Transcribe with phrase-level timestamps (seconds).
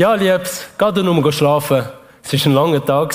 [0.00, 1.84] Ja, Liebs, gerade nur schlafen.
[2.22, 3.14] Es war ein langer Tag.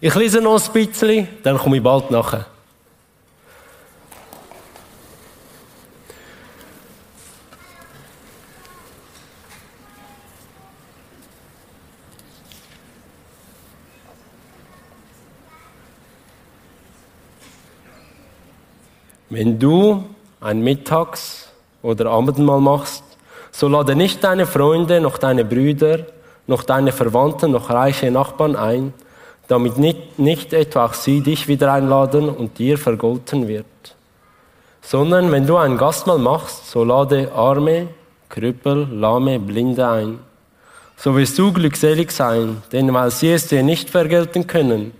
[0.00, 2.44] Ich lese noch ein bisschen, dann komme ich bald nachher.
[19.30, 20.04] Wenn du
[20.40, 21.48] ein Mittags-
[21.80, 23.04] oder Abendmahl machst,
[23.58, 26.06] so lade nicht deine Freunde, noch deine Brüder,
[26.46, 28.94] noch deine Verwandten, noch reiche Nachbarn ein,
[29.48, 33.66] damit nicht, nicht etwa auch sie dich wieder einladen und dir vergolten wird.
[34.80, 37.88] Sondern wenn du ein Gastmahl machst, so lade Arme,
[38.28, 40.20] Krüppel, Lahme, Blinde ein.
[40.96, 44.92] So wirst du glückselig sein, denn weil sie es dir nicht vergelten können,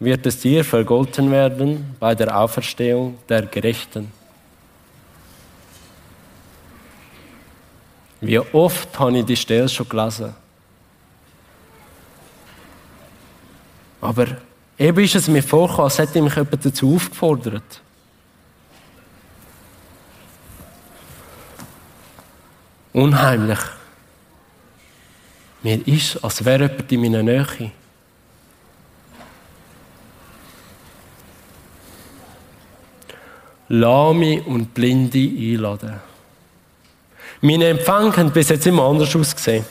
[0.00, 4.15] wird es dir vergolten werden bei der Auferstehung der Gerechten.
[8.20, 10.34] Wie oft habe ich die Stelle schon gelesen?
[14.00, 14.26] Aber
[14.78, 17.80] eben ist es mir vorgekommen, als hätte mich jemand dazu aufgefordert.
[22.92, 23.58] Unheimlich.
[25.62, 27.72] Mir ist, als wäre jemand in meiner Nähe.
[33.68, 36.00] Lahme und Blinde einladen.
[37.40, 39.64] Meine Empfänge haben bis jetzt immer anders ausgesehen.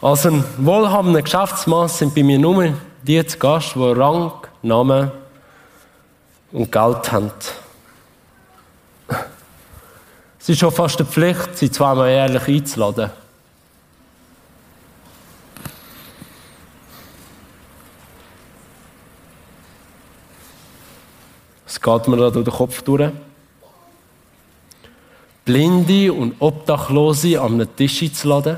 [0.00, 5.10] Als ein wohlhabender Geschäftsmann sind bei mir nur die zu Gast, die Rang, Namen
[6.52, 7.30] und Geld haben.
[10.38, 13.10] Es ist schon fast eine Pflicht, sie zweimal jährlich einzuladen.
[21.66, 23.10] Es geht mir da durch den Kopf durch.
[25.44, 28.56] Blinde und Obdachlose an einem Tisch einzuladen.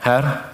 [0.00, 0.44] Herr,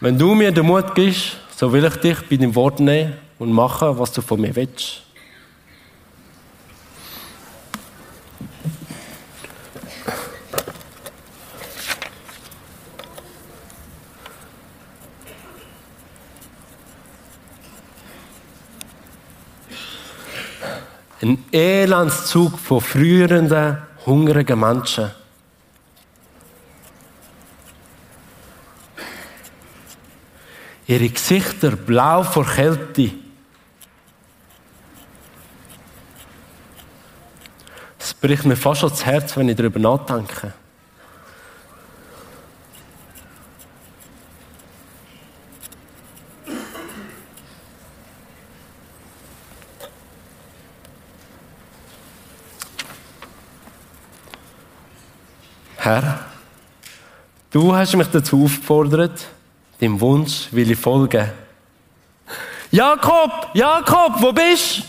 [0.00, 3.52] wenn du mir den Mut gibst, so will ich dich bei dem Wort nehmen und
[3.52, 5.02] machen, was du von mir willst.
[21.22, 23.76] Ein Elendszug von frierenden,
[24.06, 25.10] hungrigen Menschen.
[30.86, 33.12] Ihre Gesichter blau vor Kälte.
[37.98, 40.54] Es bricht mir fast schon das Herz, wenn ich darüber nachdenke.
[55.90, 56.20] Herr,
[57.50, 59.26] du hast mich dazu aufgefordert,
[59.80, 61.28] dem Wunsch will ich folgen.
[62.70, 64.82] Jakob, Jakob, wo bist du?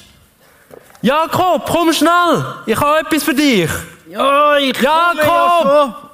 [1.07, 3.67] Jakob, komm schnell, ich habe etwas für dich.
[4.11, 5.66] Ja, ich Jakob!
[5.66, 6.11] Ja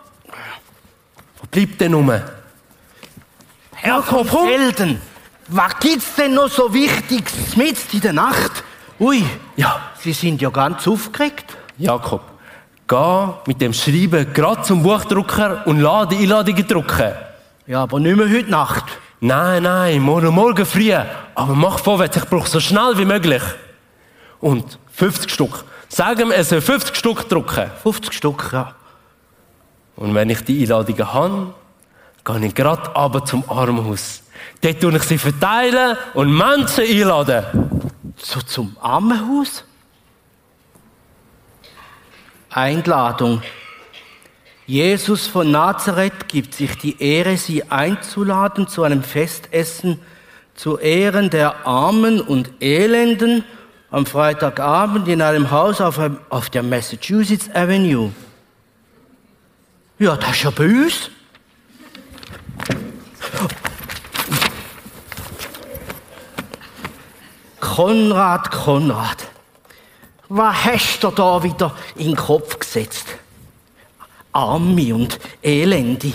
[1.42, 2.22] Wo bleibt der Nummer?
[3.84, 4.48] Jakob, komm!
[4.48, 5.02] Felden,
[5.50, 8.64] was gibt's denn noch so Wichtiges mitten in der Nacht?
[9.02, 9.26] Ui,
[9.58, 11.58] Ja, Sie sind ja ganz aufgeregt.
[11.78, 12.22] Jakob,
[12.88, 17.14] geh mit dem Schreiben gerade zum Buchdrucker und lass die Einladungen drucken.
[17.66, 18.86] Ja, aber nicht mehr heute Nacht.
[19.20, 20.94] Nein, nein, morgen, morgen früh.
[20.94, 23.44] Aber mach vorwärts, ich brauche so schnell wie möglich.
[24.40, 25.66] Und 50 Stück.
[25.90, 27.70] Sagen wir, er soll 50 Stück drucken.
[27.84, 28.74] 50 Stück, ja.
[29.96, 31.54] Und wenn ich die Einladungen habe,
[32.24, 34.22] gehe ich gerade runter zum Armenhaus.
[34.62, 37.44] Dort tue ich sie verteilen und Menschen einladen.
[38.18, 39.64] So zum Armenhaus?
[42.58, 43.44] Einladung.
[44.66, 50.00] Jesus von Nazareth gibt sich die Ehre, Sie einzuladen zu einem Festessen
[50.56, 53.44] zu Ehren der Armen und Elenden
[53.92, 58.12] am Freitagabend in einem Haus auf, der Massachusetts Avenue.
[60.00, 61.12] Ja, das ist ja bei uns.
[67.60, 69.28] Konrad, Konrad,
[70.30, 73.06] was hast du da wieder in den Kopf gesetzt?
[74.32, 76.14] Arme und Elende.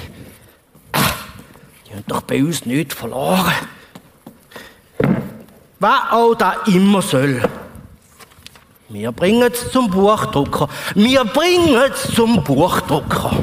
[1.86, 3.52] Die haben doch bei uns nichts verloren.
[5.78, 7.42] Was auch da immer soll.
[8.88, 10.68] Wir bringen es zum Buchdrucker.
[10.94, 13.42] Wir bringen es zum Buchdrucker.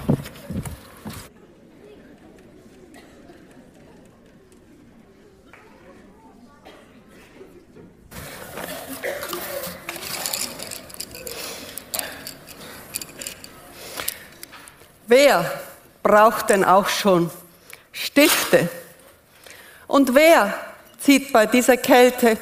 [15.09, 15.43] Wer
[16.03, 17.31] braucht denn auch schon
[17.91, 18.69] Stifte?
[19.87, 20.53] Und wer
[20.99, 22.37] zieht bei dieser Kälte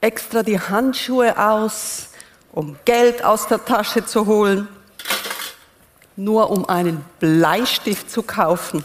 [0.00, 2.10] extra die Handschuhe aus,
[2.52, 4.68] um Geld aus der Tasche zu holen,
[6.14, 8.84] nur um einen Bleistift zu kaufen?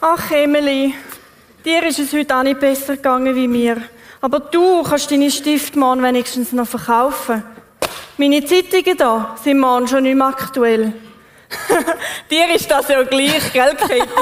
[0.00, 0.94] Ach, Emily,
[1.62, 3.82] dir ist es heute auch nicht besser gegangen wie mir.
[4.22, 7.44] Aber du kannst deine Stift wenigstens noch verkaufen.
[8.16, 10.92] Meine Zeitungen da sind morgen schon nicht mehr aktuell.
[12.30, 14.02] dir ist das ja gleich, gell, Katie?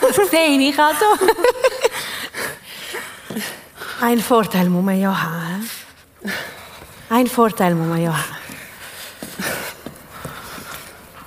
[0.00, 1.04] Das sehe ich also.
[4.00, 5.68] Ein Vorteil muss man ja haben.
[7.10, 8.36] Ein Vorteil muss man ja haben.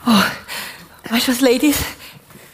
[0.07, 1.77] Oh, weißt du was, Ladies?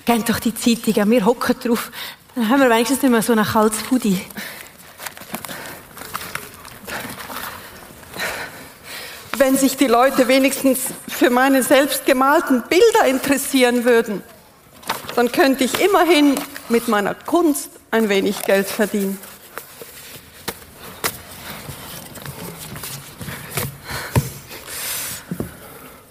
[0.06, 1.92] Gebt doch die Zeitung, wir hocken drauf.
[2.36, 4.26] Dann haben wir wenigstens nicht mehr so ein kaltes Pudi.
[9.40, 14.24] Wenn sich die Leute wenigstens für meine selbstgemalten Bilder interessieren würden,
[15.16, 16.36] dann könnte ich immerhin
[16.70, 19.20] mit meiner Kunst ein wenig Geld verdienen.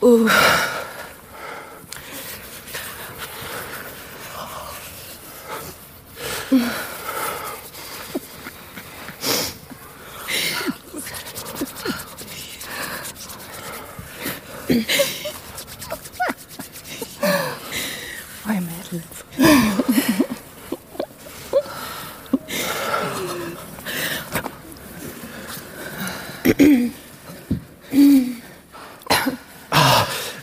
[0.00, 0.28] Uh.
[18.48, 19.04] Oi, Mädels.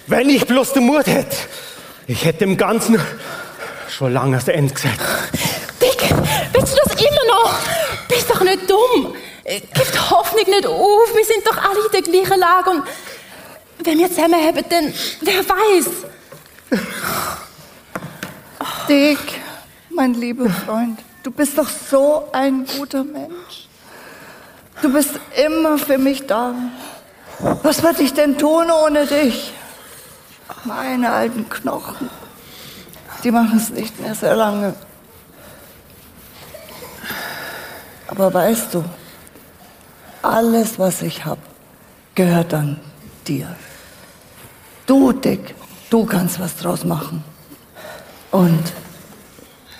[0.07, 1.36] Wenn ich bloß den Mut hätte,
[2.07, 2.98] ich hätte dem Ganzen
[3.89, 5.01] schon lange das Ende gesagt.
[5.81, 6.10] Dick,
[6.54, 7.54] willst du das immer noch?
[8.07, 9.13] Bist doch nicht dumm.
[9.44, 11.15] Gib die Hoffnung nicht auf.
[11.15, 12.69] Wir sind doch alle in der gleichen Lage.
[12.69, 12.83] Und
[13.80, 15.86] wenn wir zusammenhaben, dann wer weiß.
[18.88, 19.42] Dick,
[19.89, 23.68] mein lieber Freund, du bist doch so ein guter Mensch.
[24.81, 25.12] Du bist
[25.45, 26.56] immer für mich da.
[27.63, 29.52] Was würde ich denn tun ohne dich?
[30.65, 32.10] Meine alten Knochen,
[33.24, 34.74] die machen es nicht mehr sehr lange.
[38.07, 38.86] Aber weißt du,
[40.21, 41.42] alles, was ich habe,
[42.15, 42.80] gehört dann
[43.27, 43.54] dir.
[44.86, 45.54] Du, Dick,
[45.89, 47.24] du kannst was draus machen.
[48.31, 48.71] Und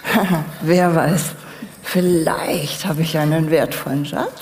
[0.62, 1.32] wer weiß,
[1.82, 4.42] vielleicht habe ich einen wertvollen Schatz.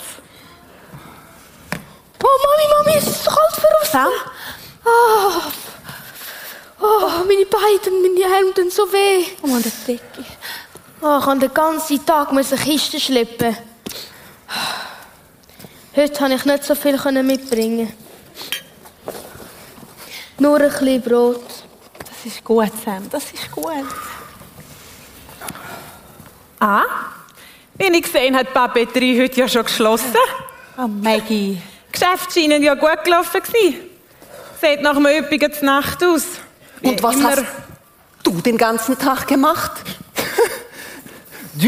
[2.24, 3.92] Oh, Mami, Mami, es ist kalt für uns.
[3.92, 4.10] Sam?
[4.86, 5.42] Oh,
[7.54, 9.26] oh, meine Hände tun so weh.
[9.42, 10.26] Oh Mann, der Decke.
[11.02, 13.58] Oh, ich kann den ganzen Tag müssen Kisten schleppen.
[15.96, 17.92] Heute konnte ich nicht so viel mitbringen.
[20.40, 21.44] Nur ein bisschen Brot.
[22.00, 23.86] Das ist gut, Sam, das ist gut.
[26.60, 26.84] Ah,
[27.76, 30.14] wie ich gesehen habe, die Papeterie heute ja schon geschlossen.
[30.78, 31.60] Oh, Maggie.
[31.92, 33.76] Geschäfte scheinen ja gut gelaufen zu sein.
[34.62, 36.41] Sieht nach einem üppigen Nacht aus.
[36.82, 37.30] Und was immer.
[37.32, 37.44] hast
[38.24, 39.72] du den ganzen Tag gemacht?
[41.54, 41.68] Du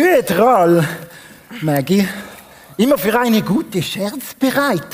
[1.62, 2.08] Maggie.
[2.77, 4.88] Immer für eine gute Scherz bereit.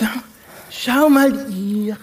[0.69, 1.95] Schau mal hier.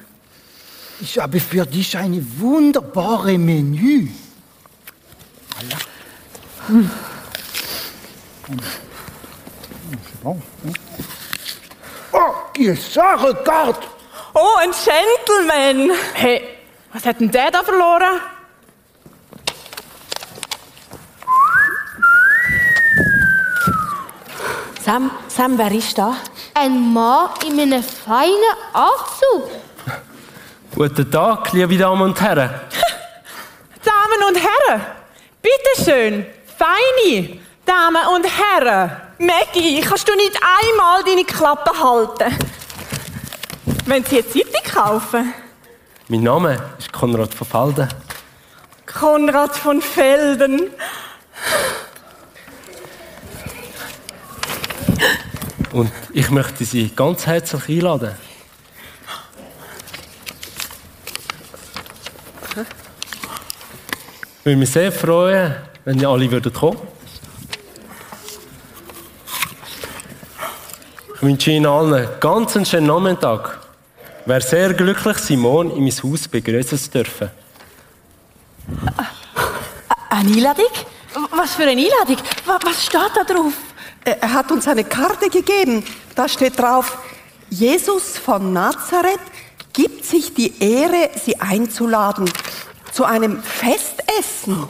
[1.01, 4.09] Ich habe für dich eine wunderbare Menü.
[6.69, 6.91] Hm.
[10.23, 10.37] Oh,
[12.77, 13.87] ça, regarde!
[14.35, 15.97] Oh, ein Gentleman.
[16.15, 16.56] Hey,
[16.97, 18.21] was hat denn der da verloren?
[24.83, 26.17] Sam, Sam, wer ist da?
[26.55, 28.33] Ein Mann in einem feinen
[28.73, 29.51] Anzug.
[30.75, 32.49] Guten Tag, liebe Damen und Herren.
[33.85, 34.87] Damen und Herren,
[35.43, 36.27] bitteschön,
[36.57, 38.91] feine Damen und Herren.
[39.19, 42.39] Maggie, kannst du nicht einmal deine Klappe halten?
[43.85, 45.46] Wenn Sie eine Zeitung kaufen?
[46.09, 47.89] Mein Name ist Konrad von Felden.
[48.87, 50.71] Konrad von Felden.
[55.73, 58.13] Und ich möchte Sie ganz herzlich einladen.
[64.39, 66.79] Ich würde mich sehr freuen, wenn ihr alle würdet kommen.
[71.17, 73.66] Ich wünsche Ihnen allen ganz einen schönen Nachmittag.
[74.27, 77.31] Wäre sehr glücklich, Simon in mein Haus begrüßen zu dürfen.
[80.11, 80.67] Eine Einladung?
[81.31, 82.17] Was für eine Einladung?
[82.45, 83.53] Wa- Was steht da drauf?
[84.05, 85.85] Er er hat uns eine Karte gegeben.
[86.15, 86.99] Da steht drauf,
[87.51, 89.21] Jesus von Nazareth
[89.73, 92.29] gibt sich die Ehre, Sie einzuladen
[92.93, 94.67] zu einem Festessen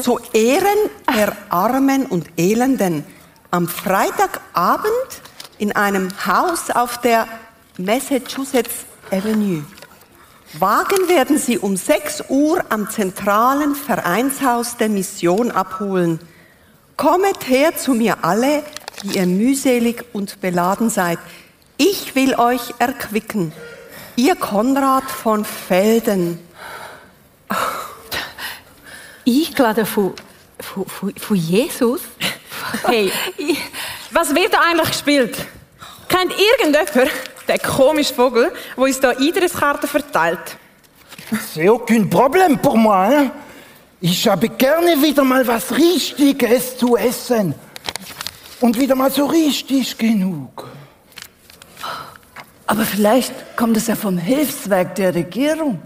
[0.00, 3.04] zu Ehren der Armen und Elenden
[3.50, 5.10] am Freitagabend
[5.58, 7.26] in einem Haus auf der
[7.78, 9.62] Massachusetts Avenue.
[10.54, 16.18] Wagen werden Sie um 6 Uhr am zentralen Vereinshaus der Mission abholen.
[16.96, 18.64] Kommet her zu mir alle,
[19.02, 21.18] die ihr mühselig und beladen seid.
[21.76, 23.52] Ich will euch erquicken.
[24.16, 26.40] Ihr Konrad von Felden.
[29.26, 30.14] Eingeladen von,
[30.58, 32.00] von, von, von Jesus?
[32.84, 33.12] Hey,
[34.10, 35.36] was wird da eigentlich gespielt?
[36.08, 40.56] Kennt irgendjemand den komischen Vogel, der uns da Eintrittskarten verteilt?
[41.54, 43.06] C'est aucun Problem pour moi.
[43.06, 43.30] Hein?
[44.00, 47.54] Ich habe gerne wieder mal was Richtiges zu essen.
[48.60, 50.68] Und wieder mal so richtig genug.
[52.66, 55.82] Aber vielleicht kommt es ja vom Hilfswerk der Regierung.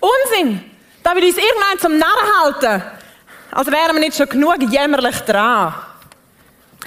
[0.00, 0.62] Unsinn!
[1.02, 2.82] Da will uns irgendein zum Narren halten.
[3.50, 5.74] Als wären wir nicht schon genug jämmerlich dran.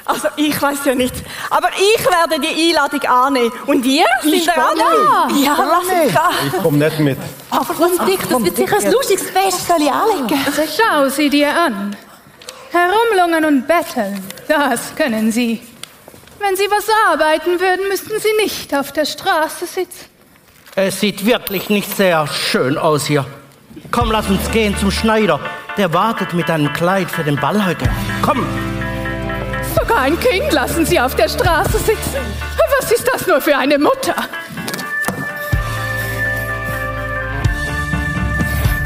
[0.06, 1.16] Also, ich weiß ja nicht.
[1.50, 3.52] Aber ich werde die Einladung annehmen.
[3.66, 4.06] Und ihr?
[4.22, 5.28] Sind ihr auch da?
[5.36, 6.18] Ja, lass uns gehen.
[6.54, 7.18] Ich komme nicht mit.
[7.50, 9.68] Aber komm, Dick, das wird sicher ein lustiges Fest.
[9.68, 10.40] Soll ich anlegen?
[10.78, 11.96] Schau sie dir an.
[12.72, 15.62] Herumlungern und betteln, das können sie.
[16.40, 20.06] Wenn sie was arbeiten würden, müssten sie nicht auf der Straße sitzen.
[20.76, 23.26] Es sieht wirklich nicht sehr schön aus hier.
[23.92, 25.40] Komm, lass uns gehen zum Schneider.
[25.78, 27.90] Der wartet mit einem Kleid für den Ball heute.
[28.22, 28.46] Komm,
[29.78, 32.22] Sogar ein Kind lassen sie auf der Straße sitzen.
[32.80, 34.16] Was ist das nur für eine Mutter?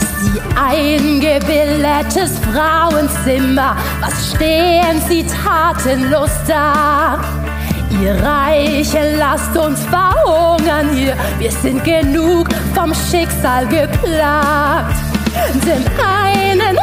[0.07, 7.19] Sie eingebildetes Frauenzimmer, was stehen sie tatenlos da?
[8.01, 14.95] Ihr Reiche lasst uns verhungern hier, wir sind genug vom Schicksal geplagt.
[15.65, 16.77] Dem einen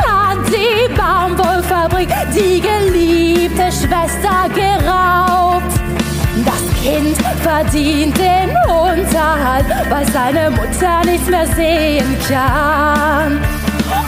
[0.51, 5.73] die Baumwollfabrik die geliebte Schwester geraubt.
[6.45, 13.41] Das Kind verdient den Unterhalt, weil seine Mutter nichts mehr sehen kann.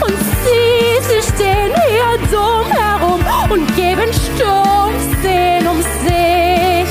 [0.01, 6.89] Und sie, sie stehen hier dumm herum und geben Stumpfsinn um sich.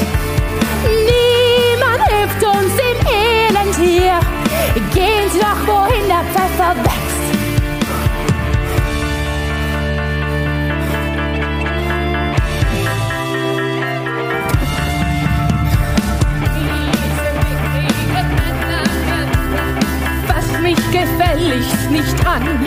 [1.09, 4.21] Niemand hilft uns im Elend hier.
[4.95, 7.08] Gehen Sie doch, wohin der Pfeffer wächst.
[22.39, 22.67] An.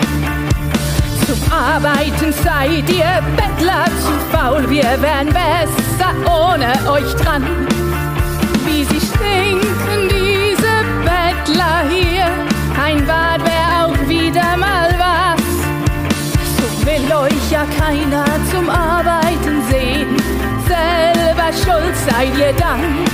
[1.26, 7.44] Zum Arbeiten seid ihr Bettler zu faul, wir wären besser ohne euch dran.
[8.66, 10.74] Wie sie stinken, diese
[11.06, 12.26] Bettler hier.
[12.84, 15.42] Ein Bad wär auch wieder mal was.
[16.58, 20.16] So will euch ja keiner zum Arbeiten sehen.
[20.68, 23.11] Selber schuld seid ihr dann.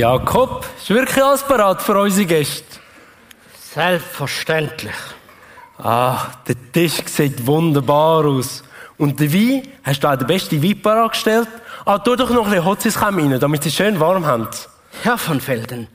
[0.00, 2.80] Jakob, ist wirklich alles bereit für unsere Gäste?
[3.74, 4.96] selbstverständlich.
[5.78, 8.62] Ah, der Tisch sieht wunderbar aus.
[8.98, 11.48] Und der Wein, hast du auch den besten Wein parat gestellt?
[11.84, 14.48] Ah, tu doch noch ein bisschen Hotziskeim rein, damit sie schön warm haben.
[15.02, 15.86] Herr von Felden,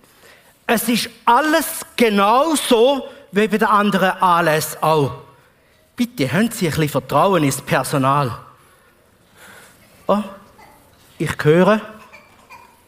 [0.68, 5.12] es ist alles genau so wie bei den anderen Anlässen auch.
[5.96, 8.38] Bitte haben Sie ein bisschen Vertrauen ins Personal.
[10.08, 10.24] Oh,
[11.18, 11.82] ich höre,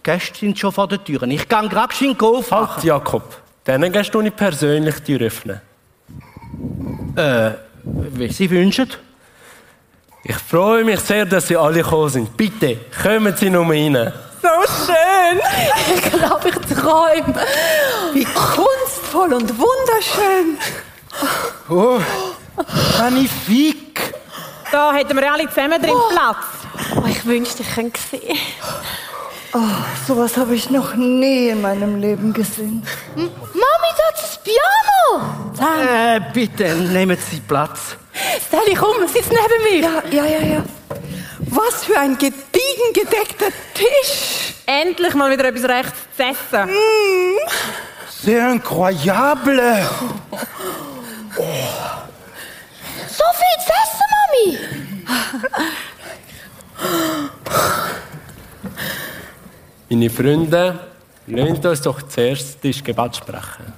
[0.08, 1.22] Gäste sind schon vor der Tür.
[1.24, 2.76] Ich gehe gerade schnell aufmachen.
[2.76, 3.24] Halt, Jakob.
[3.66, 5.60] Denen gehst du nicht persönlich die Tür öffnen.
[7.18, 7.52] Äh,
[7.84, 8.90] wie Sie wünschen.
[10.24, 12.38] Ich freue mich sehr, dass Sie alle gekommen sind.
[12.38, 14.14] Bitte, kommen Sie nur rein.
[14.42, 14.48] So
[14.86, 15.42] schön.
[15.94, 17.36] Ich glaube, ich träume.
[18.14, 20.58] Wie kunstvoll und wunderschön.
[21.68, 22.00] Oh,
[22.98, 24.14] magnifique.
[24.72, 26.38] Da hätten wir alle zusammen drin Platz.
[26.96, 28.38] Oh, ich wünschte, ich könnte sehen.
[29.54, 29.60] Oh,
[30.06, 32.84] sowas habe ich noch nie in meinem Leben gesehen.
[33.16, 35.22] Mami, da ist das Piano.
[35.60, 37.96] Äh, bitte nehmen Sie Platz.
[38.52, 39.80] Sally, komm, sitz neben mir.
[40.12, 40.64] Ja, ja, ja, ja.
[41.50, 44.54] Was für ein gediegen gedeckter Tisch.
[44.66, 46.70] Endlich mal wieder etwas rechts zu essen.
[48.22, 49.88] C'est incroyable.
[53.08, 54.46] So viel zu essen, Mami.
[59.90, 60.80] Meine Freunde,
[61.28, 63.74] lasst uns doch zuerst das Gebet sprechen.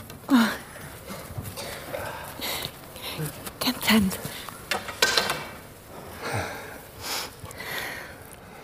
[3.62, 4.16] Die Hände.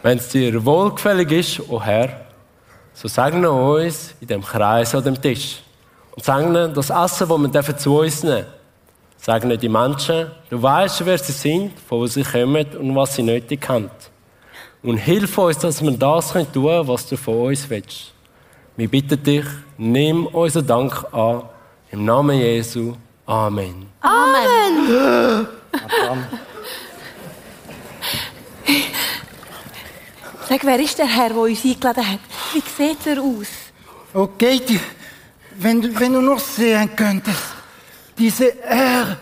[0.02, 2.22] Wenn es dir wohlgefällig ist, o Herr,
[2.94, 5.62] so segne uns in dem Kreis an dem Tisch.
[6.16, 8.46] Und segne das Essen, das wir dürfen zu uns nehmen
[9.18, 13.24] Segne die Menschen, du weißt, wer sie sind, von wo sie kommen und was sie
[13.24, 13.90] nötig haben.
[14.86, 18.14] Und hilf uns, dass wir das tun können, was du von uns willst.
[18.78, 19.46] Wir bitten dich,
[19.78, 21.44] nimm unseren Dank an.
[21.92, 22.94] Im Namen Jesu.
[23.26, 23.88] Amen.
[24.02, 25.48] Amen.
[30.48, 32.20] Sag, wer ist der Herr, der uns eingeladen hat?
[32.54, 33.48] Wie sieht er aus?
[34.14, 34.80] Okay, die,
[35.58, 37.42] wenn, du- wenn du noch sehen könntest,
[38.18, 39.18] diese Er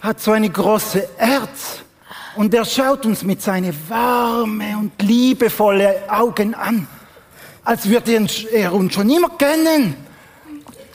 [0.00, 1.80] hat so eine große Herz
[2.40, 6.88] und er schaut uns mit seinen warmen und liebevolle Augen an,
[7.64, 9.94] als würde er uns- schon immer kennen.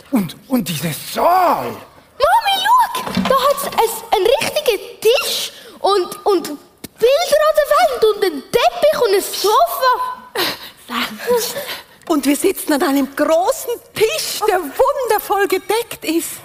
[0.10, 3.02] Und, und dieses Saal, Mami, schau!
[3.30, 9.02] Da hat es einen richtigen Tisch und, und Bilder an der Wand und einen Teppich
[9.04, 9.94] und ein Sofa.
[12.08, 16.40] Und wir sitzen an einem großen Tisch, der wundervoll gedeckt ist.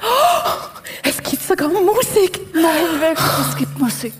[1.02, 2.54] Es gibt sogar Musik.
[2.54, 4.12] Nein, wirklich, es gibt Musik.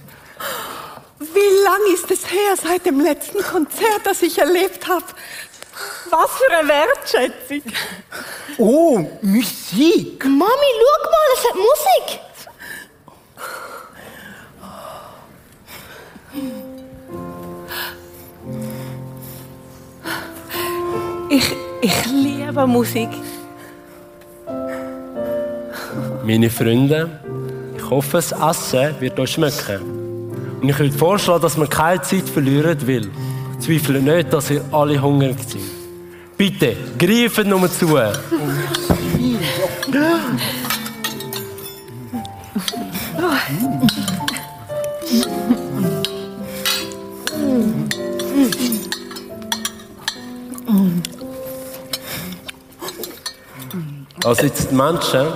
[1.19, 5.05] Wie lang ist es her seit dem letzten Konzert, das ich erlebt habe?
[6.11, 7.63] Was für eine Wertschätzung.
[8.59, 10.25] oh, Musik.
[10.25, 12.21] Mami, schau mal, es hat Musik.
[21.31, 23.11] Ich, ich liebe Musik.
[26.29, 27.09] Meine Freunde,
[27.75, 29.81] ich hoffe, das Essen wird euch schmecken.
[30.61, 33.11] Und ich würde vorschlagen, dass wir keine Zeit verlieren will.
[33.53, 35.63] Ich zweifle nicht, dass ihr alle hungrig seid.
[36.37, 37.97] Bitte, greift nur zu.
[54.23, 55.27] Also jetzt die Menschen,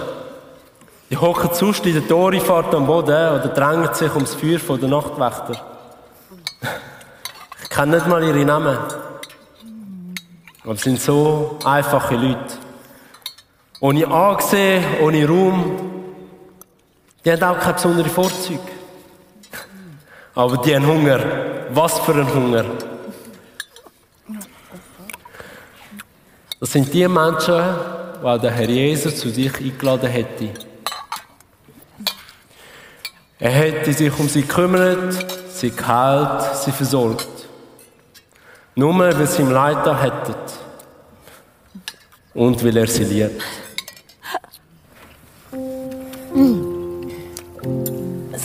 [1.23, 5.65] hocken sonst in der Torifahrt am Boden oder drängen sich ums Feuer von der Nachtwächter.
[7.63, 8.77] Ich kenne nicht mal ihre Namen.
[10.65, 12.55] Aber es sind so einfache Leute.
[13.81, 15.81] Ohne Ansehen, ohne Raum.
[17.25, 18.61] Die haben auch keine besonderen Vorzüge.
[20.35, 21.21] Aber die haben Hunger.
[21.71, 22.65] Was für ein Hunger.
[26.61, 27.63] Das sind die Menschen,
[28.21, 30.72] die auch der Herr Jesus zu sich eingeladen hätte.
[33.43, 35.17] Er hätte sich um sie gekümmert,
[35.53, 37.27] sie geheilt, sie versorgt.
[38.77, 40.37] Nur weil sie ihm Leid da hätten.
[42.35, 43.43] Und weil er sie liebt.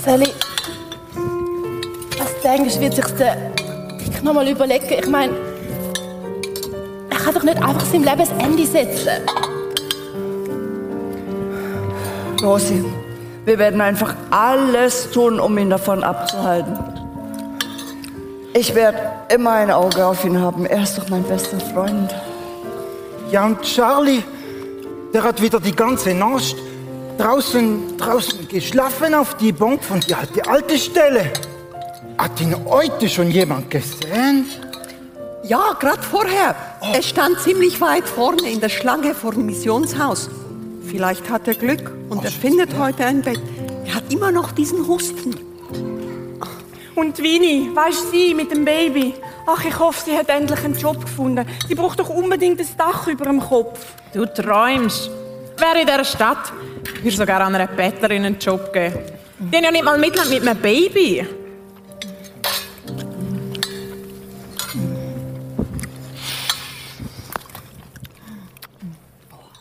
[0.04, 0.34] Sally,
[2.18, 3.36] was denkst du, wird sich der
[4.00, 4.88] Dick noch mal überlegen?
[4.90, 5.34] Ich meine,
[7.12, 9.22] er kann doch nicht einfach seinem Leben das Ende setzen.
[12.42, 12.84] Rosi,
[13.48, 16.78] wir werden einfach alles tun, um ihn davon abzuhalten.
[18.54, 19.00] Ich werde
[19.34, 20.66] immer ein Auge auf ihn haben.
[20.66, 22.14] Er ist doch mein bester Freund.
[23.32, 24.22] Ja, und Charlie,
[25.14, 26.58] der hat wieder die ganze Nacht
[27.18, 31.32] draußen, draußen geschlafen auf die Bank von die alte, alte Stelle.
[32.18, 34.46] Hat ihn heute schon jemand gesehen?
[35.44, 36.54] Ja, gerade vorher.
[36.82, 40.30] Er stand ziemlich weit vorne in der Schlange vor dem Missionshaus.
[40.90, 43.42] Vielleicht hat er Glück und er findet heute ein Bett.
[43.86, 45.36] Er hat immer noch diesen Husten.
[46.96, 49.14] Und Winnie, weißt du, sie mit dem Baby?
[49.46, 51.46] Ach, ich hoffe, sie hat endlich einen Job gefunden.
[51.68, 53.94] Sie braucht doch unbedingt ein Dach über dem Kopf.
[54.14, 55.12] Du träumst.
[55.58, 56.54] Wer in dieser Stadt
[57.04, 58.98] würde sogar an einer Bettlerin einen Job geben.
[59.40, 61.28] Die haben ja nicht mal Mitleid mit einem Baby.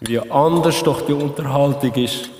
[0.06, 2.30] Wie anders doch die Unterhaltung ist.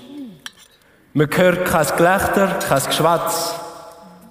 [1.13, 3.55] Man hört kein Gelächter, kein Geschwätz,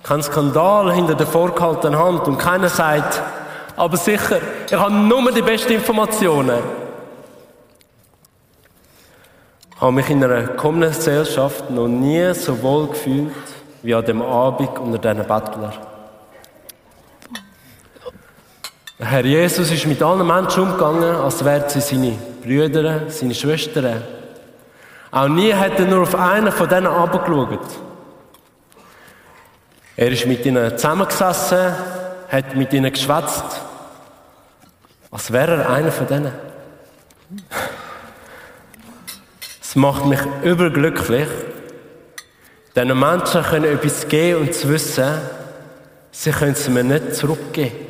[0.03, 3.21] kein Skandal hinter der vorgehaltenen Hand und keiner sagt,
[3.77, 6.61] aber sicher, ich habe nur die besten Informationen.
[9.75, 13.35] Ich habe mich in einer kommenden Gesellschaft noch nie so wohl gefühlt
[13.83, 15.75] wie an dem Abend unter diesen Bettlern.
[18.99, 24.03] Der Herr Jesus ist mit allen Menschen umgegangen, als wären sie seine Brüder, seine Schwestern.
[25.11, 27.67] Auch nie hat er nur auf einen von denen abgeschaut.
[29.97, 31.75] Er ist mit ihnen zusammengesessen,
[32.29, 33.63] hat mit ihnen geschwätzt,
[35.11, 36.33] als wäre er einer von denen.
[39.63, 41.29] Es macht mich überglücklich,
[42.77, 45.19] diesen Menschen können etwas geben und zu wissen,
[46.11, 47.86] sie können es mir nicht zurückgeben.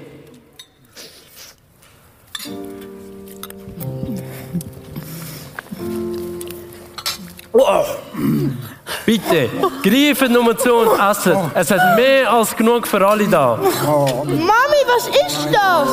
[9.04, 9.48] Bitte,
[9.82, 11.36] greifen nur zu und essen.
[11.54, 13.56] Es hat mehr als genug für alle da.
[13.56, 15.88] Mami, was ist das?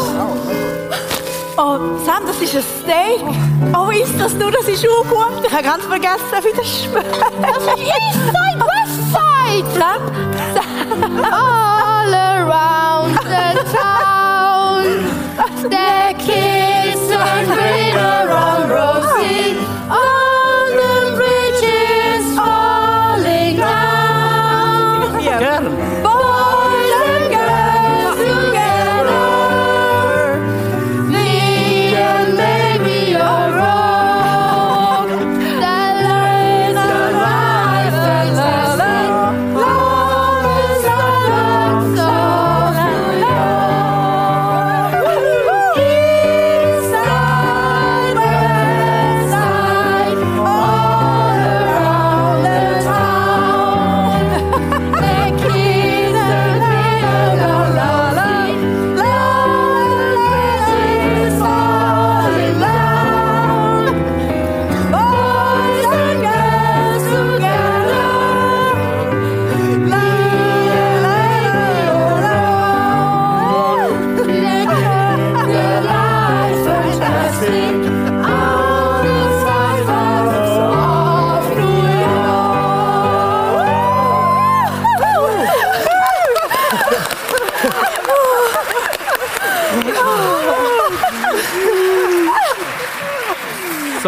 [1.56, 3.22] Oh, Sam, das ist ein Steak.
[3.76, 4.50] Oh, isst das du?
[4.50, 5.46] Das ist auch gut.
[5.46, 7.22] Ich habe ganz vergessen, wie das schmeckt.
[7.42, 9.70] Das ist Eastside, Westside.
[9.76, 10.02] Flap.
[11.32, 14.84] All around the town,
[15.70, 19.13] the kids turn greener on rosy.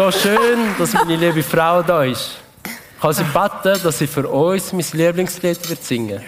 [0.06, 2.38] So schön, dass meine liebe Frau da ist.
[2.64, 6.20] Ich kann sie bitten, dass sie für uns mein Lieblingslied wird singen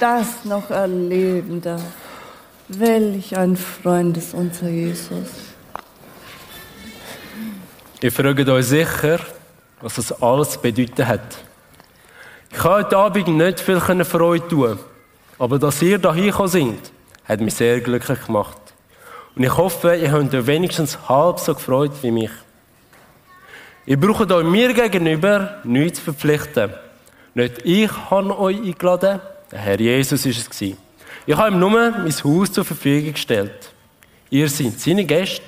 [0.00, 1.82] das noch erleben darf.
[2.68, 5.28] Welch ein Freund ist unser Jesus.
[8.00, 9.20] Ihr fragt euch sicher,
[9.80, 11.38] was das alles bedeuten hat.
[12.50, 14.78] Ich kann heute Abend nicht viel für euch tun,
[15.38, 16.92] aber dass ihr da hingekommen sind,
[17.24, 18.56] hat mich sehr glücklich gemacht.
[19.36, 22.30] Und ich hoffe, ihr habt euch wenigstens halb so gefreut wie mich.
[23.86, 26.72] Ihr braucht euch mir gegenüber nichts zu verpflichten.
[27.34, 30.60] Nicht ich habe euch eingeladen, der Herr Jesus ist es.
[31.26, 33.72] Ich habe ihm nur mein Haus zur Verfügung gestellt.
[34.30, 35.42] Ihr seid seine Gäste,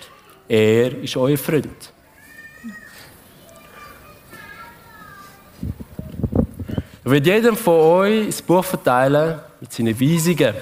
[0.49, 1.93] er ist euer Freund.
[7.05, 10.55] Ich will jedem von euch das Buch verteilen mit seinen Weisungen.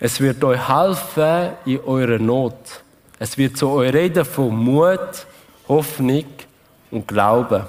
[0.00, 2.82] Es wird euch helfen in eurer Not.
[3.18, 5.26] Es wird zu euch reden von Mut,
[5.68, 6.26] Hoffnung
[6.90, 7.62] und Glauben.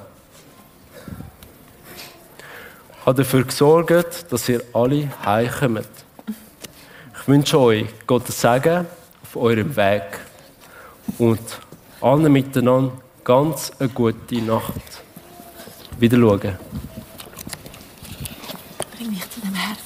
[2.90, 5.88] Ich habe dafür gesorgt, dass ihr alle heimkommt.
[7.22, 8.88] Ich wünsche euch Gottes Segen
[9.24, 10.20] auf eurem Weg
[11.20, 11.40] und
[12.02, 14.74] allen miteinander ganz eine gute Nacht.
[16.00, 16.58] Wieder schauen.
[18.98, 19.78] Bring mich zu dem Herrn.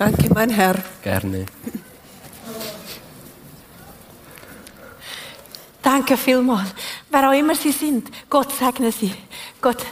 [0.00, 0.76] Danke, mein Herr.
[1.02, 1.44] Gerne.
[5.82, 6.70] Danke vielmals.
[7.10, 9.12] Wer auch immer Sie sind, Gott segne Sie.
[9.60, 9.84] Gott,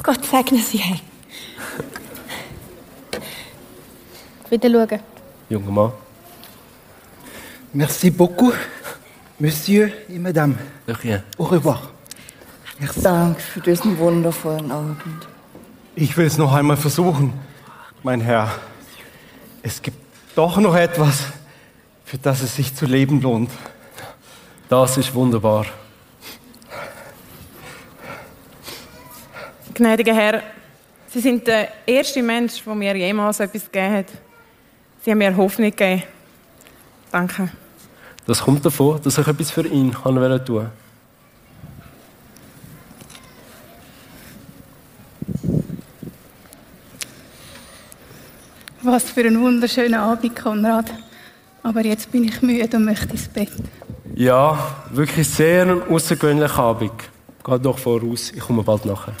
[0.00, 0.78] Gott segne Sie.
[0.78, 1.00] Hey.
[4.48, 5.00] Wieder schauen.
[5.48, 5.92] Junger Mann.
[7.72, 8.54] Merci beaucoup,
[9.40, 10.54] Monsieur et Madame.
[10.86, 11.24] De rien.
[11.36, 11.80] Au revoir.
[13.02, 15.26] Dank für diesen wundervollen Abend.
[15.96, 17.32] Ich will es noch einmal versuchen,
[18.04, 18.52] mein Herr.
[19.68, 19.98] Es gibt
[20.34, 21.24] doch noch etwas,
[22.06, 23.50] für das es sich zu leben lohnt.
[24.66, 25.66] Das ist wunderbar.
[29.74, 30.42] Gnädiger Herr,
[31.08, 34.06] Sie sind der erste Mensch, der mir jemals etwas gegeben hat.
[35.04, 36.02] Sie haben mir Hoffnung gegeben.
[37.12, 37.50] Danke.
[38.26, 40.70] Das kommt davon, dass ich etwas für ihn tun wollte.
[48.82, 50.86] Was für ein wunderschöner Abend, Konrad.
[51.64, 53.50] Aber jetzt bin ich müde und möchte ins Bett.
[54.14, 54.58] Ja,
[54.90, 56.92] wirklich sehr ein außergewöhnlicher Abend.
[57.44, 59.14] Geht doch voraus, ich komme bald nachher.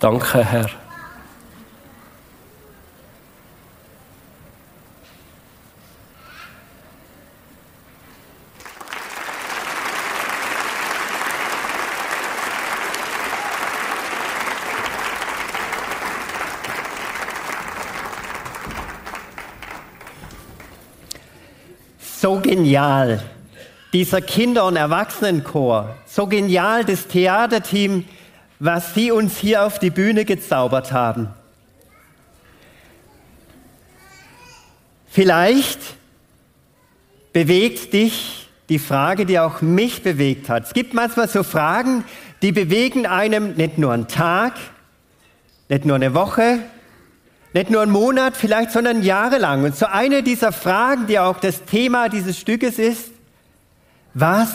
[0.00, 0.70] Danke, Herr.
[22.00, 23.22] So genial,
[23.92, 25.94] dieser Kinder- und Erwachsenenchor.
[26.06, 28.06] So genial, das Theaterteam,
[28.60, 31.28] was Sie uns hier auf die Bühne gezaubert haben.
[35.08, 35.80] Vielleicht
[37.32, 40.64] bewegt dich die Frage, die auch mich bewegt hat.
[40.64, 42.04] Es gibt manchmal so Fragen,
[42.42, 44.54] die bewegen einem nicht nur einen Tag,
[45.68, 46.60] nicht nur eine Woche,
[47.52, 49.64] nicht nur einen Monat vielleicht, sondern jahrelang.
[49.64, 53.10] Und so eine dieser Fragen, die auch das Thema dieses Stückes ist,
[54.14, 54.50] was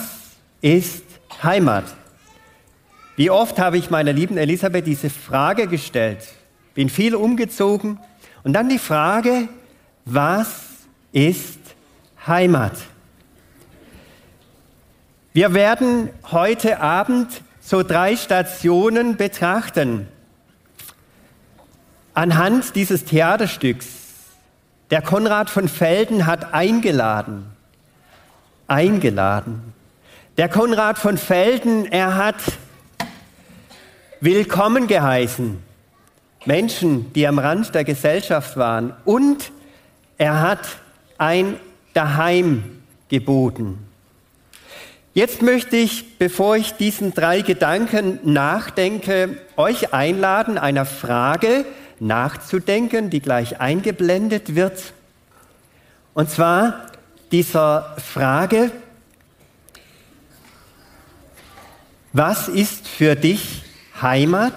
[0.62, 1.04] ist
[1.42, 1.84] Heimat?
[3.16, 6.18] Wie oft habe ich meiner lieben Elisabeth diese Frage gestellt,
[6.74, 7.98] bin viel umgezogen
[8.44, 9.48] und dann die Frage,
[10.04, 10.48] was
[11.12, 11.58] ist
[12.26, 12.74] Heimat?
[15.32, 20.08] Wir werden heute Abend so drei Stationen betrachten.
[22.12, 23.86] Anhand dieses Theaterstücks.
[24.90, 27.46] Der Konrad von Felden hat eingeladen.
[28.66, 29.74] Eingeladen.
[30.36, 32.36] Der Konrad von Felden, er hat
[34.20, 35.62] willkommen geheißen.
[36.46, 38.94] Menschen, die am Rand der Gesellschaft waren.
[39.04, 39.50] Und
[40.16, 40.60] er hat
[41.18, 41.58] ein
[41.92, 43.78] Daheim geboten.
[45.12, 51.64] Jetzt möchte ich, bevor ich diesen drei Gedanken nachdenke, euch einladen, einer Frage
[52.00, 54.92] nachzudenken, die gleich eingeblendet wird.
[56.12, 56.86] Und zwar
[57.32, 58.70] dieser Frage,
[62.12, 63.65] was ist für dich
[64.02, 64.54] Heimat?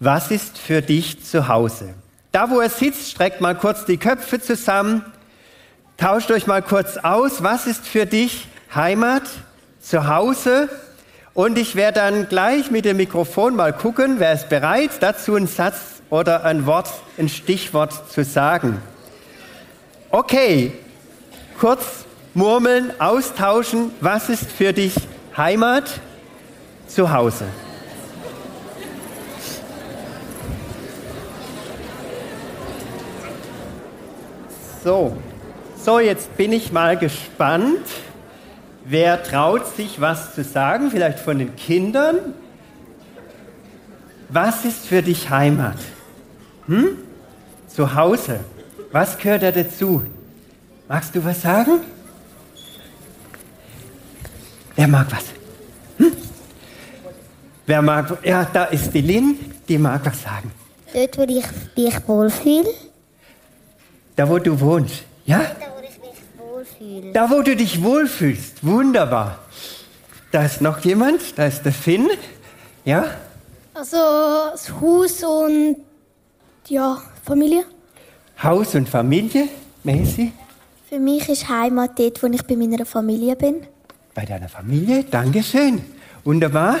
[0.00, 1.94] Was ist für dich zu Hause?
[2.32, 5.04] Da, wo er sitzt, streckt mal kurz die Köpfe zusammen,
[5.96, 9.22] tauscht euch mal kurz aus, was ist für dich Heimat,
[9.80, 10.68] zu Hause?
[11.34, 15.46] Und ich werde dann gleich mit dem Mikrofon mal gucken, wer ist bereit, dazu einen
[15.46, 18.82] Satz oder ein Wort, ein Stichwort zu sagen.
[20.10, 20.72] Okay,
[21.60, 21.84] kurz
[22.34, 24.94] murmeln, austauschen, was ist für dich
[25.36, 26.00] Heimat,
[26.86, 27.44] zu Hause?
[34.88, 35.14] So,
[35.84, 37.84] so jetzt bin ich mal gespannt.
[38.86, 42.32] Wer traut sich was zu sagen, vielleicht von den Kindern?
[44.30, 45.76] Was ist für dich Heimat?
[46.68, 46.96] Hm?
[47.66, 48.40] Zu Hause.
[48.90, 50.04] Was gehört da dazu?
[50.88, 51.80] Magst du was sagen?
[54.74, 55.24] Wer mag was?
[55.98, 56.16] Hm?
[57.66, 58.24] Wer mag?
[58.24, 60.50] Ja, da ist die Lynn, die mag was sagen.
[60.94, 61.44] Dort, wo ich
[61.76, 62.87] mich wohlfühle.
[64.18, 65.04] Da, wo du wohnst.
[65.26, 65.38] Ja?
[65.38, 67.12] Da, wo ich mich wohlfühle.
[67.12, 68.66] Da, wo du dich wohlfühlst.
[68.66, 69.38] Wunderbar.
[70.32, 71.38] Da ist noch jemand.
[71.38, 72.08] Da ist der Finn.
[72.84, 73.04] Ja?
[73.74, 73.96] Also
[74.50, 75.76] das Haus und
[76.66, 77.62] ja, Familie.
[78.42, 79.46] Haus und Familie.
[79.84, 80.32] Messi.
[80.88, 83.68] Für mich ist Heimat dort, wo ich bei meiner Familie bin.
[84.14, 85.04] Bei deiner Familie.
[85.04, 85.80] Dankeschön.
[86.24, 86.78] Wunderbar.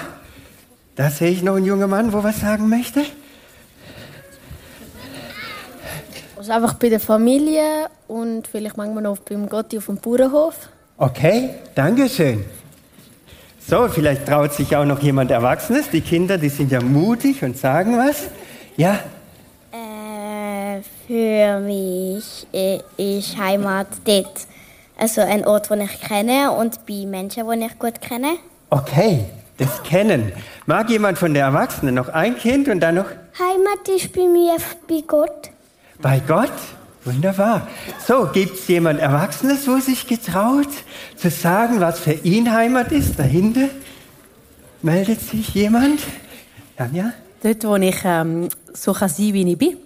[0.96, 3.04] Da sehe ich noch einen jungen Mann, wo was sagen möchte.
[6.38, 7.62] Also einfach bei der Familie
[8.06, 10.54] und vielleicht manchmal noch beim Gotti auf dem Bauernhof.
[10.96, 12.44] Okay, Dankeschön.
[13.66, 15.90] So, vielleicht traut sich auch noch jemand Erwachsenes.
[15.90, 18.28] Die Kinder, die sind ja mutig und sagen was.
[18.76, 19.00] Ja,
[19.72, 24.46] Äh, für mich äh, ist Heimat dort.
[24.96, 28.36] Also ein Ort, den ich kenne und bei Menschen, die ich gut kenne.
[28.70, 29.24] okay,
[29.58, 30.32] das kennen.
[30.66, 33.06] Mag jemand von der Erwachsenen noch ein Kind und dann noch
[33.38, 34.56] Heimat ist bei mir
[34.88, 35.50] bei Gott.
[36.00, 36.52] Bei Gott?
[37.04, 37.66] Wunderbar.
[38.06, 40.68] So, gibt es jemand Erwachsenes, wo sich getraut,
[41.16, 43.18] zu sagen, was für ihn Heimat ist?
[43.18, 43.68] Dahinter
[44.82, 46.00] meldet sich jemand.
[46.76, 47.12] Tanja?
[47.42, 49.76] Dort, wo ich ähm, so kann sein wie ich bin.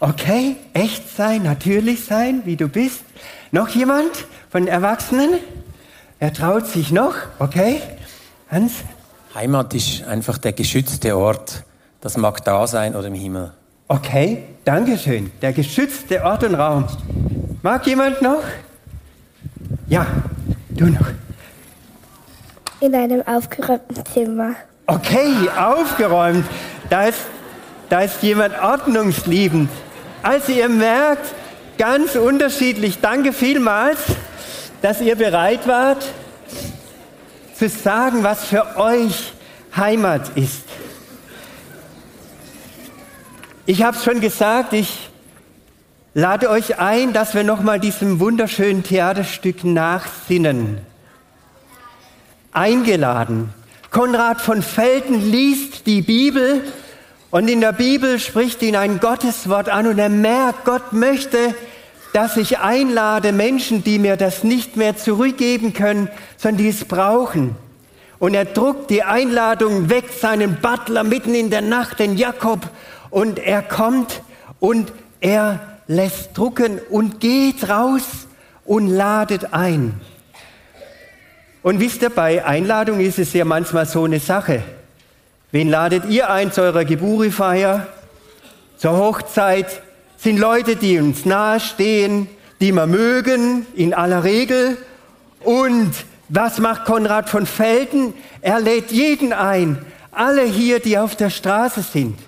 [0.00, 3.04] Okay, echt sein, natürlich sein, wie du bist.
[3.52, 4.10] Noch jemand
[4.50, 5.30] von Erwachsenen?
[6.18, 7.80] Er traut sich noch, okay?
[8.50, 8.72] Hans?
[9.34, 11.64] Heimat ist einfach der geschützte Ort.
[12.00, 13.52] Das mag da sein oder im Himmel.
[13.92, 15.30] Okay, Dankeschön.
[15.42, 16.86] Der geschützte Ort und Raum.
[17.60, 18.42] Mag jemand noch?
[19.86, 20.06] Ja,
[20.70, 21.08] du noch.
[22.80, 24.54] In einem aufgeräumten Zimmer.
[24.86, 26.46] Okay, aufgeräumt.
[26.88, 27.18] Da ist,
[27.90, 29.68] da ist jemand ordnungsliebend.
[30.22, 31.34] Also ihr merkt,
[31.76, 32.98] ganz unterschiedlich.
[33.02, 33.98] Danke vielmals,
[34.80, 36.02] dass ihr bereit wart,
[37.54, 39.34] zu sagen, was für euch
[39.76, 40.71] Heimat ist.
[43.64, 45.08] Ich habe es schon gesagt, ich
[46.14, 50.78] lade euch ein, dass wir nochmal diesem wunderschönen Theaterstück nachsinnen.
[52.50, 53.54] Eingeladen.
[53.92, 56.64] Konrad von Felden liest die Bibel
[57.30, 61.54] und in der Bibel spricht ihn ein Gotteswort an und er merkt, Gott möchte,
[62.12, 67.54] dass ich einlade Menschen, die mir das nicht mehr zurückgeben können, sondern die es brauchen.
[68.18, 72.68] Und er druckt die Einladung, weckt seinen Butler mitten in der Nacht, den Jakob,
[73.12, 74.22] und er kommt
[74.58, 74.90] und
[75.20, 78.26] er lässt drucken und geht raus
[78.64, 80.00] und ladet ein.
[81.62, 84.64] Und wisst ihr, bei Einladung ist es ja manchmal so eine Sache.
[85.52, 87.86] Wen ladet ihr ein zu eurer Geburifeier,
[88.78, 89.82] zur Hochzeit?
[90.16, 92.28] Sind Leute, die uns nahestehen,
[92.60, 94.78] die wir mögen, in aller Regel.
[95.40, 95.92] Und
[96.30, 98.14] was macht Konrad von Felden?
[98.40, 102.18] Er lädt jeden ein, alle hier, die auf der Straße sind.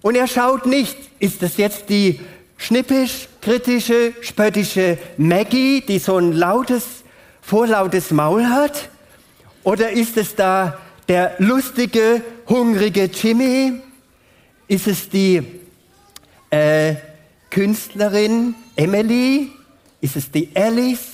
[0.00, 2.20] Und er schaut nicht, ist das jetzt die
[2.56, 6.84] schnippisch, kritische, spöttische Maggie, die so ein lautes,
[7.40, 8.90] vorlautes Maul hat?
[9.64, 10.78] Oder ist es da
[11.08, 13.80] der lustige, hungrige Jimmy?
[14.68, 15.42] Ist es die
[16.50, 16.94] äh,
[17.50, 19.50] Künstlerin Emily?
[20.00, 21.08] Ist es die Alice?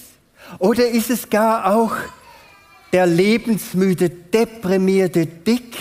[0.58, 1.94] Oder ist es gar auch
[2.92, 5.76] der lebensmüde, deprimierte Dick,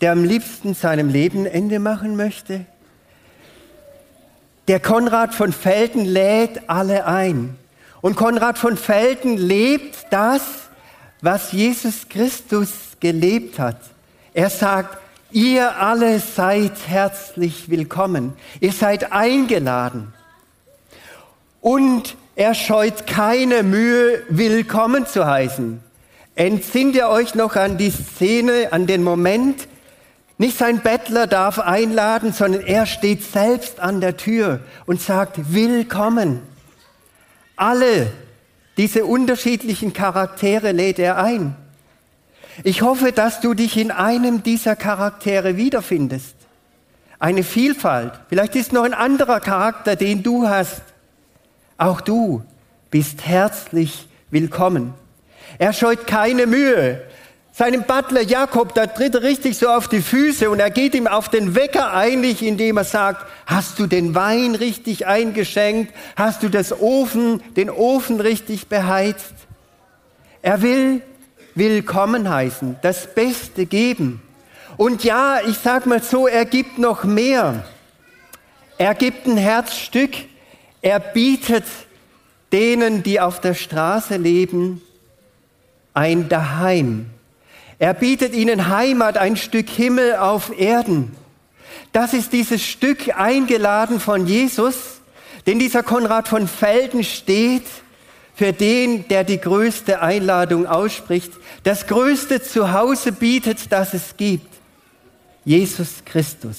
[0.00, 2.66] der am liebsten seinem Leben Ende machen möchte?
[4.68, 7.56] Der Konrad von Felden lädt alle ein.
[8.00, 10.42] Und Konrad von Felden lebt das,
[11.20, 12.70] was Jesus Christus
[13.00, 13.78] gelebt hat.
[14.32, 14.98] Er sagt,
[15.30, 18.34] ihr alle seid herzlich willkommen.
[18.60, 20.12] Ihr seid eingeladen.
[21.60, 25.78] Und Er scheut keine Mühe, willkommen zu heißen.
[26.34, 29.68] Entsinnt ihr euch noch an die Szene, an den Moment?
[30.36, 36.40] Nicht sein Bettler darf einladen, sondern er steht selbst an der Tür und sagt, willkommen.
[37.56, 38.10] Alle
[38.76, 41.54] diese unterschiedlichen Charaktere lädt er ein.
[42.64, 46.34] Ich hoffe, dass du dich in einem dieser Charaktere wiederfindest.
[47.20, 48.12] Eine Vielfalt.
[48.28, 50.82] Vielleicht ist noch ein anderer Charakter, den du hast.
[51.78, 52.42] Auch du
[52.90, 54.94] bist herzlich willkommen.
[55.58, 57.02] Er scheut keine Mühe.
[57.56, 61.06] Seinem Butler Jakob, da tritt er richtig so auf die Füße und er geht ihm
[61.06, 65.94] auf den Wecker einig, indem er sagt, hast du den Wein richtig eingeschenkt?
[66.16, 69.34] Hast du das Ofen, den Ofen richtig beheizt?
[70.42, 71.00] Er will
[71.54, 74.20] willkommen heißen, das Beste geben.
[74.76, 77.64] Und ja, ich sag mal so, er gibt noch mehr.
[78.78, 80.10] Er gibt ein Herzstück.
[80.82, 81.66] Er bietet
[82.50, 84.82] denen, die auf der Straße leben,
[85.92, 87.13] ein Daheim.
[87.84, 91.14] Er bietet ihnen Heimat, ein Stück Himmel auf Erden.
[91.92, 95.02] Das ist dieses Stück eingeladen von Jesus,
[95.46, 97.66] denn dieser Konrad von Felden steht
[98.34, 101.30] für den, der die größte Einladung ausspricht,
[101.64, 104.48] das größte Zuhause bietet, das es gibt.
[105.44, 106.56] Jesus Christus.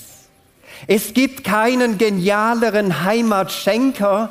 [0.85, 4.29] Es gibt keinen genialeren Heimatschenker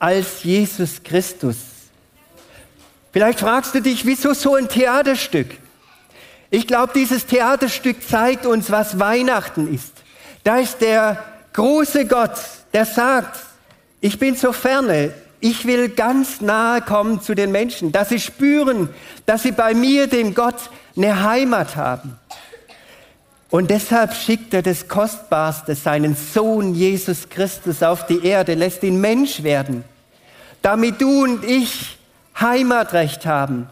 [0.00, 1.58] als Jesus Christus.
[3.12, 5.50] Vielleicht fragst du dich, wieso so ein Theaterstück?
[6.50, 9.92] Ich glaube, dieses Theaterstück zeigt uns, was Weihnachten ist.
[10.44, 11.22] Da ist der
[11.52, 12.38] große Gott,
[12.72, 13.38] der sagt,
[14.00, 18.88] ich bin so ferne, ich will ganz nahe kommen zu den Menschen, dass sie spüren,
[19.26, 22.18] dass sie bei mir, dem Gott, eine Heimat haben.
[23.50, 29.00] Und deshalb schickt er das Kostbarste, seinen Sohn Jesus Christus auf die Erde, lässt ihn
[29.00, 29.84] Mensch werden,
[30.60, 31.98] damit du und ich
[32.38, 33.68] Heimatrecht haben.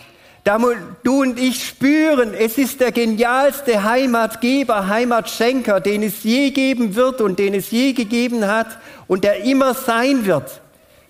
[0.47, 6.95] Damit du und ich spüren, es ist der genialste Heimatgeber, Heimatschenker, den es je geben
[6.95, 8.79] wird und den es je gegeben hat
[9.09, 10.61] und der immer sein wird.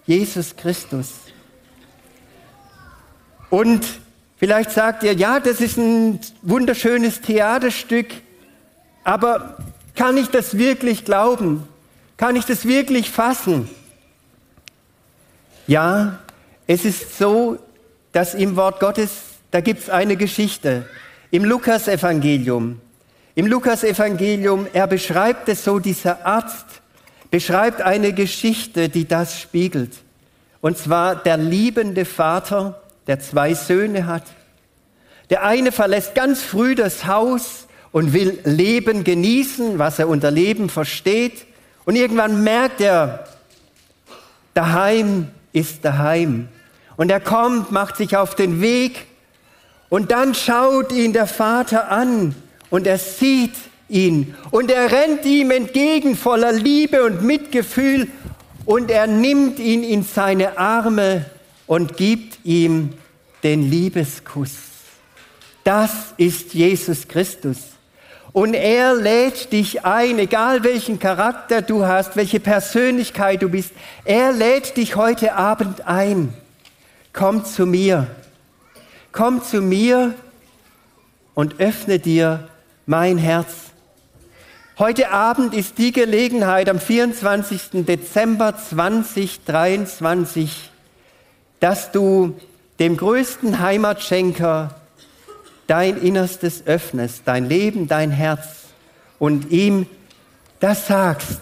[0.07, 1.11] Jesus Christus.
[3.51, 3.85] Und
[4.39, 8.07] vielleicht sagt ihr, ja, das ist ein wunderschönes Theaterstück,
[9.05, 9.59] aber
[9.95, 11.69] kann ich das wirklich glauben?
[12.17, 13.69] Kann ich das wirklich fassen?
[15.67, 16.21] Ja,
[16.67, 17.59] es ist so,
[18.17, 19.11] dass im Wort Gottes,
[19.51, 20.87] da gibt es eine Geschichte.
[21.31, 22.81] Im Lukasevangelium,
[23.35, 26.65] im Lukasevangelium, er beschreibt es so, dieser Arzt
[27.31, 29.99] beschreibt eine Geschichte, die das spiegelt.
[30.63, 34.25] Und zwar der liebende Vater, der zwei Söhne hat.
[35.29, 40.71] Der eine verlässt ganz früh das Haus und will Leben genießen, was er unter Leben
[40.71, 41.45] versteht.
[41.85, 43.27] Und irgendwann merkt er,
[44.55, 46.49] daheim ist daheim.
[46.97, 49.07] Und er kommt, macht sich auf den Weg
[49.89, 52.35] und dann schaut ihn der Vater an
[52.71, 53.55] und er sieht
[53.89, 58.09] ihn und er rennt ihm entgegen voller Liebe und Mitgefühl
[58.65, 61.27] und er nimmt ihn in seine Arme
[61.67, 62.95] und gibt ihm
[63.43, 64.57] den Liebeskuss.
[65.63, 67.59] Das ist Jesus Christus.
[68.33, 73.71] Und er lädt dich ein, egal welchen Charakter du hast, welche Persönlichkeit du bist.
[74.05, 76.35] Er lädt dich heute Abend ein
[77.17, 78.07] komm zu mir,
[79.11, 80.15] komm zu mir
[81.35, 82.49] und öffne dir
[82.85, 83.49] mein Herz.
[84.79, 87.87] Heute Abend ist die Gelegenheit am 24.
[87.87, 90.71] Dezember 2023,
[91.59, 92.39] dass du
[92.79, 94.75] dem größten Heimatschenker
[95.67, 98.47] dein Innerstes öffnest, dein Leben, dein Herz
[99.19, 99.87] und ihm
[100.61, 101.41] das sagst.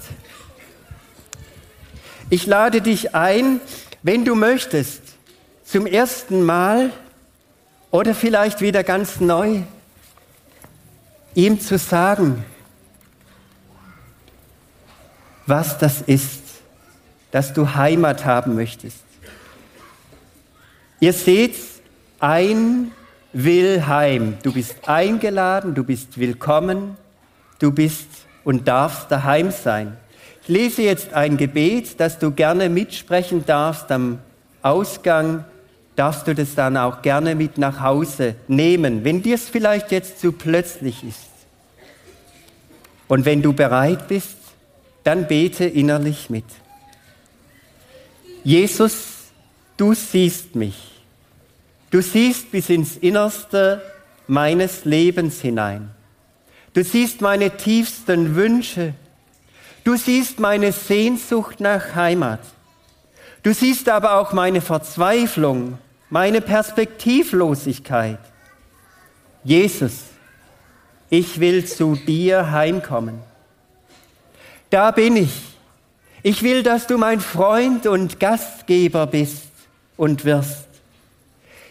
[2.30, 3.60] Ich lade dich ein,
[4.04, 5.03] wenn du möchtest,
[5.74, 6.92] zum ersten Mal
[7.90, 9.62] oder vielleicht wieder ganz neu,
[11.34, 12.44] ihm zu sagen,
[15.46, 16.42] was das ist,
[17.32, 19.02] dass du Heimat haben möchtest.
[21.00, 21.56] Ihr seht,
[22.20, 22.92] ein
[23.32, 24.38] will heim.
[24.44, 26.96] Du bist eingeladen, du bist willkommen,
[27.58, 28.06] du bist
[28.44, 29.96] und darfst daheim sein.
[30.42, 34.20] Ich lese jetzt ein Gebet, das du gerne mitsprechen darfst am
[34.62, 35.44] Ausgang
[35.96, 40.20] darfst du das dann auch gerne mit nach Hause nehmen, wenn dir es vielleicht jetzt
[40.20, 41.30] zu plötzlich ist.
[43.06, 44.36] Und wenn du bereit bist,
[45.04, 46.44] dann bete innerlich mit.
[48.42, 49.30] Jesus,
[49.76, 50.90] du siehst mich.
[51.90, 53.80] Du siehst bis ins Innerste
[54.26, 55.90] meines Lebens hinein.
[56.72, 58.94] Du siehst meine tiefsten Wünsche.
[59.84, 62.40] Du siehst meine Sehnsucht nach Heimat.
[63.44, 65.78] Du siehst aber auch meine Verzweiflung,
[66.08, 68.18] meine Perspektivlosigkeit.
[69.44, 70.04] Jesus,
[71.10, 73.20] ich will zu dir heimkommen.
[74.70, 75.42] Da bin ich.
[76.22, 79.48] Ich will, dass du mein Freund und Gastgeber bist
[79.98, 80.66] und wirst.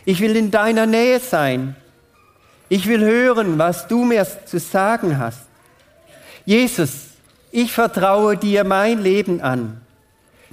[0.05, 1.75] Ich will in deiner Nähe sein.
[2.69, 5.47] Ich will hören, was du mir zu sagen hast.
[6.45, 7.07] Jesus,
[7.51, 9.81] ich vertraue dir mein Leben an,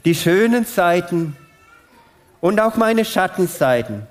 [0.05, 1.37] die schönen Seiten
[2.41, 4.03] und auch meine Schattenseiten.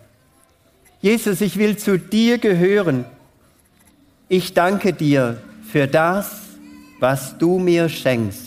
[1.01, 3.05] Jesus, ich will zu dir gehören.
[4.27, 6.41] Ich danke dir für das,
[6.99, 8.45] was du mir schenkst.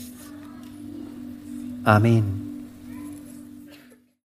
[1.85, 2.42] Amen.